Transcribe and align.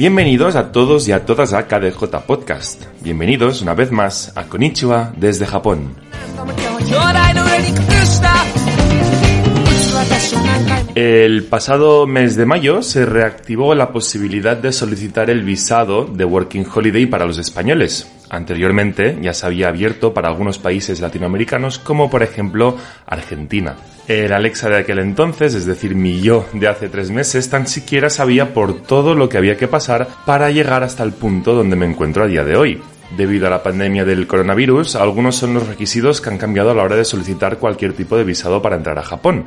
Bienvenidos 0.00 0.56
a 0.56 0.72
todos 0.72 1.06
y 1.08 1.12
a 1.12 1.26
todas 1.26 1.52
a 1.52 1.68
KDJ 1.68 2.24
Podcast. 2.26 2.84
Bienvenidos 3.02 3.60
una 3.60 3.74
vez 3.74 3.92
más 3.92 4.32
a 4.34 4.44
Konichiwa 4.44 5.12
desde 5.14 5.44
Japón. 5.44 5.94
El 10.94 11.44
pasado 11.44 12.06
mes 12.06 12.34
de 12.34 12.46
mayo 12.46 12.82
se 12.82 13.04
reactivó 13.04 13.74
la 13.74 13.92
posibilidad 13.92 14.56
de 14.56 14.72
solicitar 14.72 15.28
el 15.28 15.42
visado 15.42 16.06
de 16.06 16.24
Working 16.24 16.64
Holiday 16.74 17.04
para 17.04 17.26
los 17.26 17.36
españoles. 17.36 18.10
Anteriormente 18.30 19.18
ya 19.20 19.34
se 19.34 19.44
había 19.44 19.68
abierto 19.68 20.14
para 20.14 20.28
algunos 20.28 20.58
países 20.58 21.00
latinoamericanos 21.00 21.78
como 21.78 22.08
por 22.08 22.22
ejemplo 22.22 22.74
Argentina. 23.04 23.76
El 24.10 24.32
Alexa 24.32 24.68
de 24.68 24.76
aquel 24.76 24.98
entonces, 24.98 25.54
es 25.54 25.66
decir, 25.66 25.94
mi 25.94 26.20
yo 26.20 26.44
de 26.52 26.66
hace 26.66 26.88
tres 26.88 27.12
meses, 27.12 27.48
tan 27.48 27.68
siquiera 27.68 28.10
sabía 28.10 28.52
por 28.52 28.82
todo 28.82 29.14
lo 29.14 29.28
que 29.28 29.38
había 29.38 29.56
que 29.56 29.68
pasar 29.68 30.08
para 30.26 30.50
llegar 30.50 30.82
hasta 30.82 31.04
el 31.04 31.12
punto 31.12 31.54
donde 31.54 31.76
me 31.76 31.86
encuentro 31.86 32.24
a 32.24 32.26
día 32.26 32.42
de 32.42 32.56
hoy. 32.56 32.82
Debido 33.16 33.46
a 33.46 33.50
la 33.50 33.62
pandemia 33.62 34.04
del 34.04 34.26
coronavirus, 34.26 34.96
algunos 34.96 35.36
son 35.36 35.54
los 35.54 35.68
requisitos 35.68 36.20
que 36.20 36.28
han 36.28 36.38
cambiado 36.38 36.72
a 36.72 36.74
la 36.74 36.82
hora 36.82 36.96
de 36.96 37.04
solicitar 37.04 37.58
cualquier 37.58 37.92
tipo 37.92 38.16
de 38.16 38.24
visado 38.24 38.60
para 38.60 38.74
entrar 38.74 38.98
a 38.98 39.04
Japón. 39.04 39.44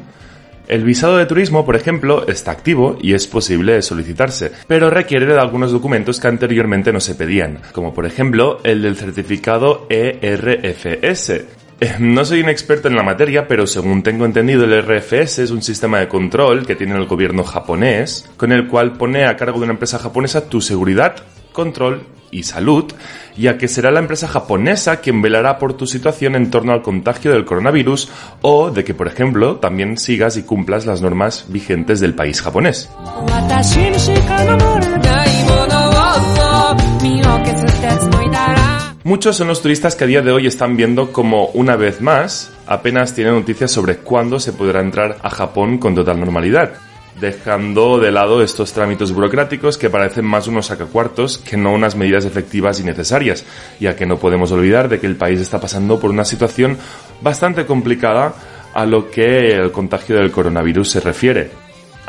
El 0.69 0.86
visado 0.86 1.17
de 1.17 1.25
turismo, 1.25 1.66
por 1.66 1.75
ejemplo, 1.75 2.25
está 2.25 2.52
activo 2.52 2.97
y 3.02 3.16
es 3.16 3.28
posible 3.28 3.81
solicitarse, 3.81 4.53
pero 4.66 4.89
requiere 4.89 5.25
de 5.25 5.38
algunos 5.38 5.73
documentos 5.73 6.22
que 6.22 6.30
anteriormente 6.30 6.94
no 6.94 7.02
se 7.02 7.16
pedían, 7.16 7.59
como 7.73 7.94
por 7.94 8.06
ejemplo 8.06 8.61
el 8.64 8.81
del 8.81 8.95
certificado 8.95 9.88
ERFS. 9.89 11.62
Eh, 11.84 11.98
no 12.00 12.23
soy 12.23 12.39
un 12.39 12.48
experto 12.48 12.88
en 12.88 12.95
la 12.95 13.03
materia, 13.03 13.45
pero 13.45 13.67
según 13.67 14.03
tengo 14.03 14.23
entendido, 14.23 14.64
el 14.64 14.81
RFS 14.84 15.39
es 15.39 15.52
un 15.52 15.62
sistema 15.62 16.00
de 16.00 16.08
control 16.08 16.66
que 16.66 16.78
tiene 16.78 16.95
el 16.95 17.08
gobierno 17.08 17.44
japonés, 17.44 18.31
con 18.38 18.53
el 18.53 18.70
cual 18.70 18.94
pone 18.94 19.25
a 19.25 19.36
cargo 19.36 19.59
de 19.59 19.66
una 19.66 19.73
empresa 19.73 20.00
japonesa 20.00 20.48
tu 20.48 20.62
seguridad, 20.62 21.17
control 21.52 22.03
y 22.31 22.44
salud, 22.44 22.86
ya 23.36 23.58
que 23.58 23.67
será 23.67 23.92
la 23.92 24.00
empresa 24.00 24.30
japonesa 24.30 25.02
quien 25.02 25.22
velará 25.22 25.59
por 25.59 25.73
tu 25.73 25.86
situación 25.86 26.36
en 26.36 26.50
torno 26.50 26.72
al 26.72 26.81
contagio 26.81 27.34
del 27.34 27.44
coronavirus 27.44 28.09
o 28.42 28.72
de 28.72 28.86
que, 28.86 28.94
por 28.94 29.08
ejemplo, 29.08 29.58
también 29.58 29.97
sigas 29.97 30.38
y 30.38 30.44
cumplas 30.44 30.86
las 30.86 31.02
normas 31.02 31.47
vigentes 31.50 32.00
del 32.00 32.14
país 32.14 32.42
japonés. 32.42 32.90
Muchos 39.06 39.36
son 39.36 39.50
los 39.50 39.62
turistas 39.62 39.96
que 39.96 40.06
a 40.06 40.08
día 40.08 40.22
de 40.22 40.32
hoy 40.32 40.48
están 40.48 40.78
viendo 40.78 41.12
como 41.12 41.48
una 41.48 41.76
vez 41.76 42.00
más 42.00 42.54
apenas 42.66 43.14
tienen 43.14 43.34
noticias 43.34 43.70
sobre 43.70 43.98
cuándo 43.98 44.40
se 44.40 44.54
podrá 44.54 44.80
entrar 44.80 45.18
a 45.22 45.30
Japón 45.30 45.78
con 45.78 45.94
total 45.94 46.22
normalidad 46.22 46.76
dejando 47.20 48.00
de 48.00 48.12
lado 48.12 48.42
estos 48.42 48.74
trámites 48.74 49.12
burocráticos 49.12 49.78
que 49.78 49.90
parecen 49.90 50.26
más 50.26 50.48
unos 50.48 50.68
sacacuartos 50.68 51.38
que 51.38 51.58
no 51.58 51.74
unas 51.74 51.96
medidas 51.96 52.25
efectivas 52.25 52.80
y 52.80 52.84
necesarias, 52.84 53.46
ya 53.80 53.96
que 53.96 54.06
no 54.06 54.18
podemos 54.18 54.52
olvidar 54.52 54.90
de 54.90 55.00
que 55.00 55.08
el 55.08 55.16
país 55.16 55.40
está 55.40 55.59
pasando 55.59 56.00
por 56.00 56.09
una 56.09 56.25
situación 56.25 56.78
bastante 57.22 57.66
complicada 57.66 58.34
a 58.74 58.86
lo 58.86 59.12
que 59.12 59.53
el 59.53 59.72
contagio 59.72 60.16
del 60.16 60.31
coronavirus 60.31 60.90
se 60.90 61.00
refiere. 61.02 61.62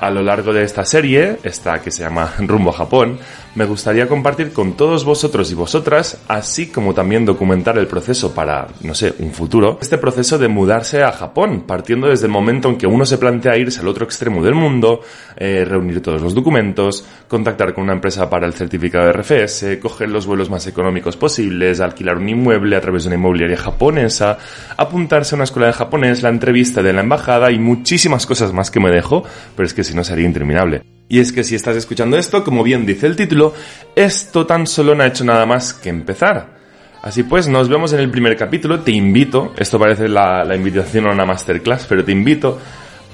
A 0.04 0.10
lo 0.10 0.22
largo 0.22 0.52
de 0.52 0.64
esta 0.64 0.84
serie, 0.84 1.38
esta 1.44 1.80
que 1.80 1.90
se 1.90 2.02
llama 2.02 2.34
Rumbo 2.38 2.68
a 2.68 2.74
Japón, 2.74 3.18
me 3.54 3.64
gustaría 3.64 4.06
compartir 4.06 4.52
con 4.52 4.76
todos 4.76 5.02
vosotros 5.02 5.50
y 5.50 5.54
vosotras, 5.54 6.18
así 6.28 6.66
como 6.66 6.92
también 6.92 7.24
documentar 7.24 7.78
el 7.78 7.86
proceso 7.86 8.34
para, 8.34 8.66
no 8.82 8.94
sé, 8.94 9.14
un 9.20 9.32
futuro, 9.32 9.78
este 9.80 9.96
proceso 9.96 10.36
de 10.36 10.48
mudarse 10.48 11.02
a 11.02 11.12
Japón, 11.12 11.62
partiendo 11.66 12.08
desde 12.08 12.26
el 12.26 12.32
momento 12.32 12.68
en 12.68 12.76
que 12.76 12.86
uno 12.86 13.06
se 13.06 13.16
plantea 13.16 13.56
irse 13.56 13.80
al 13.80 13.88
otro 13.88 14.04
extremo 14.04 14.42
del 14.42 14.54
mundo, 14.54 15.00
eh, 15.36 15.64
reunir 15.64 16.02
todos 16.02 16.20
los 16.20 16.34
documentos, 16.34 17.06
contactar 17.28 17.72
con 17.72 17.84
una 17.84 17.94
empresa 17.94 18.28
para 18.28 18.46
el 18.46 18.52
certificado 18.52 19.06
de 19.06 19.12
RFS, 19.12 19.78
coger 19.80 20.10
los 20.10 20.26
vuelos 20.26 20.50
más 20.50 20.66
económicos 20.66 21.16
posibles, 21.16 21.80
alquilar 21.80 22.18
un 22.18 22.28
inmueble 22.28 22.76
a 22.76 22.80
través 22.80 23.04
de 23.04 23.08
una 23.08 23.16
inmobiliaria 23.16 23.56
japonesa, 23.56 24.36
apuntarse 24.76 25.34
a 25.34 25.36
una 25.36 25.44
escuela 25.44 25.68
de 25.68 25.72
japonés, 25.72 26.22
la 26.22 26.28
entrevista 26.28 26.82
de 26.82 26.92
la 26.92 27.00
embajada 27.00 27.50
y 27.52 27.58
muchísimas 27.58 28.26
cosas 28.26 28.52
más 28.52 28.70
que 28.70 28.80
me 28.80 28.90
dejo, 28.90 29.24
pero 29.56 29.66
es 29.66 29.72
que 29.72 29.84
si 29.84 29.93
no 29.94 30.04
sería 30.04 30.26
interminable. 30.26 30.82
Y 31.08 31.20
es 31.20 31.32
que 31.32 31.44
si 31.44 31.54
estás 31.54 31.76
escuchando 31.76 32.16
esto, 32.16 32.42
como 32.42 32.62
bien 32.62 32.86
dice 32.86 33.06
el 33.06 33.16
título, 33.16 33.54
esto 33.94 34.46
tan 34.46 34.66
solo 34.66 34.94
no 34.94 35.02
ha 35.02 35.06
hecho 35.06 35.24
nada 35.24 35.46
más 35.46 35.72
que 35.72 35.88
empezar. 35.88 36.54
Así 37.02 37.22
pues, 37.22 37.48
nos 37.48 37.68
vemos 37.68 37.92
en 37.92 38.00
el 38.00 38.10
primer 38.10 38.36
capítulo. 38.36 38.80
Te 38.80 38.92
invito, 38.92 39.52
esto 39.58 39.78
parece 39.78 40.08
la, 40.08 40.44
invitación 40.56 41.06
a 41.06 41.12
una 41.12 41.26
masterclass, 41.26 41.86
pero 41.86 42.02
te 42.02 42.12
invito 42.12 42.58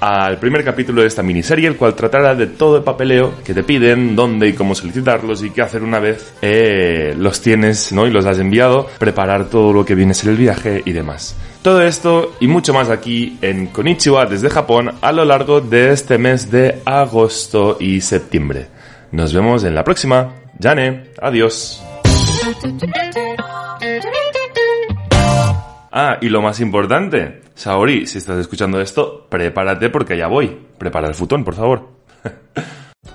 al 0.01 0.39
primer 0.39 0.65
capítulo 0.65 1.01
de 1.01 1.07
esta 1.07 1.21
miniserie, 1.21 1.67
el 1.67 1.77
cual 1.77 1.93
tratará 1.93 2.33
de 2.33 2.47
todo 2.47 2.77
el 2.77 2.83
papeleo 2.83 3.35
que 3.45 3.53
te 3.53 3.63
piden, 3.63 4.15
dónde 4.15 4.47
y 4.47 4.53
cómo 4.53 4.73
solicitarlos 4.73 5.43
y 5.43 5.51
qué 5.51 5.61
hacer 5.61 5.83
una 5.83 5.99
vez 5.99 6.33
eh, 6.41 7.13
los 7.17 7.39
tienes 7.39 7.91
¿no? 7.91 8.07
y 8.07 8.11
los 8.11 8.25
has 8.25 8.39
enviado, 8.39 8.87
preparar 8.97 9.45
todo 9.45 9.71
lo 9.71 9.85
que 9.85 9.93
viene 9.93 10.11
a 10.11 10.15
ser 10.15 10.31
el 10.31 10.37
viaje 10.37 10.81
y 10.83 10.91
demás. 10.91 11.37
Todo 11.61 11.83
esto 11.83 12.35
y 12.39 12.47
mucho 12.47 12.73
más 12.73 12.89
aquí 12.89 13.37
en 13.41 13.67
Konichiwa 13.67 14.25
desde 14.25 14.49
Japón 14.49 14.91
a 15.01 15.11
lo 15.11 15.23
largo 15.23 15.61
de 15.61 15.93
este 15.93 16.17
mes 16.17 16.49
de 16.49 16.79
agosto 16.83 17.77
y 17.79 18.01
septiembre. 18.01 18.67
Nos 19.11 19.33
vemos 19.33 19.63
en 19.63 19.75
la 19.75 19.83
próxima. 19.83 20.33
Jane, 20.59 21.11
adiós. 21.21 21.83
Ah, 25.91 26.17
y 26.21 26.29
lo 26.29 26.41
más 26.41 26.61
importante, 26.61 27.41
Saori, 27.53 28.07
si 28.07 28.17
estás 28.17 28.39
escuchando 28.39 28.79
esto, 28.79 29.27
prepárate 29.29 29.89
porque 29.89 30.17
ya 30.17 30.27
voy. 30.27 30.57
Prepara 30.77 31.07
el 31.07 31.15
futón, 31.15 31.43
por 31.43 31.55
favor. 31.55 31.89